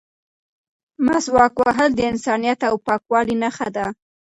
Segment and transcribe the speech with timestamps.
[1.05, 3.87] مسواک وهل د انسانیت او پاکوالي نښه ده.